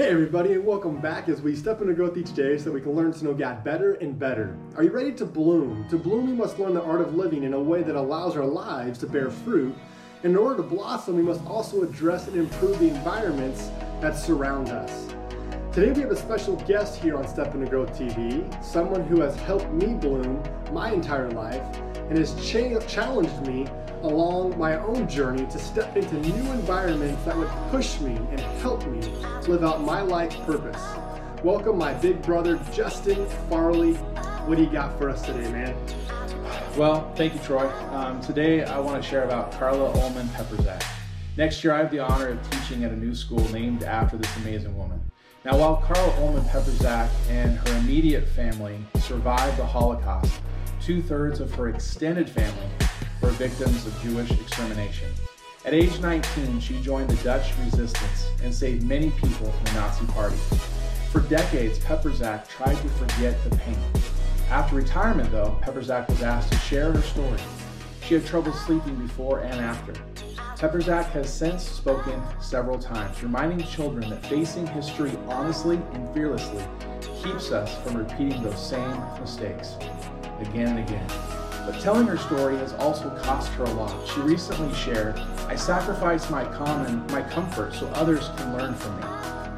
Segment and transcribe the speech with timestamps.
[0.00, 2.92] Hey everybody and welcome back as we step into growth each day so we can
[2.92, 4.56] learn God better and better.
[4.74, 5.86] Are you ready to bloom?
[5.90, 8.46] To bloom we must learn the art of living in a way that allows our
[8.46, 9.76] lives to bear fruit.
[10.22, 13.68] In order to blossom we must also address and improve the environments
[14.00, 15.12] that surround us.
[15.70, 19.36] Today we have a special guest here on Step Into Growth TV, someone who has
[19.40, 20.42] helped me bloom
[20.72, 21.62] my entire life
[22.10, 23.66] and has cha- challenged me
[24.02, 28.84] along my own journey to step into new environments that would push me and help
[28.88, 29.00] me
[29.46, 30.82] live out my life purpose.
[31.44, 33.94] Welcome my big brother Justin Farley.
[34.46, 35.76] What do you got for us today, man?
[36.76, 37.68] Well, thank you, Troy.
[37.90, 40.82] Um, today I want to share about Carla Olman Peperzak.
[41.36, 44.36] Next year I have the honor of teaching at a new school named after this
[44.38, 45.00] amazing woman.
[45.42, 50.42] Now, while Carla Olman Peperzak and her immediate family survived the Holocaust,
[50.82, 52.68] two thirds of her extended family
[53.22, 55.08] were victims of Jewish extermination.
[55.64, 60.04] At age 19, she joined the Dutch resistance and saved many people from the Nazi
[60.12, 60.36] Party.
[61.10, 63.78] For decades, Peperzak tried to forget the pain.
[64.50, 67.40] After retirement, though, Peperzak was asked to share her story.
[68.04, 69.94] She had trouble sleeping before and after.
[70.60, 76.62] Peperzak has since spoken several times, reminding children that facing history honestly and fearlessly
[77.22, 79.76] keeps us from repeating those same mistakes
[80.38, 81.08] again and again.
[81.64, 84.06] But telling her story has also cost her a lot.
[84.06, 89.06] She recently shared, I sacrifice my common, my comfort so others can learn from me.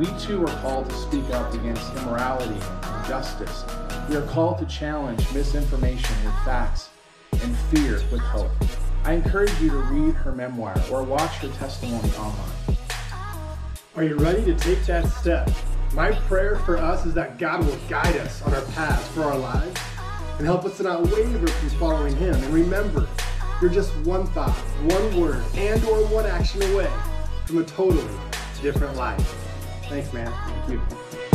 [0.00, 3.64] We too are called to speak up against immorality and injustice.
[4.08, 6.88] We are called to challenge misinformation with facts
[7.40, 8.50] and fear with hope.
[9.08, 12.76] I encourage you to read her memoir or watch her testimony online.
[13.96, 15.50] Are you ready to take that step?
[15.94, 19.38] My prayer for us is that God will guide us on our path for our
[19.38, 19.80] lives
[20.36, 22.34] and help us to not waver from following Him.
[22.34, 23.08] And remember,
[23.62, 24.50] you're just one thought,
[24.92, 26.92] one word, and or one action away
[27.46, 28.04] from a totally
[28.60, 29.26] different life.
[29.88, 30.30] Thanks, man.
[30.50, 31.27] Thank you.